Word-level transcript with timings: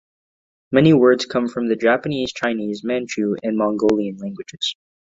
Many 0.71 0.93
words 0.93 1.27
come 1.27 1.47
from 1.47 1.67
the 1.69 1.75
Japanese, 1.75 2.33
Chinese, 2.33 2.83
Manchu 2.83 3.35
and 3.43 3.55
Mongolian 3.55 4.17
languages. 4.17 4.75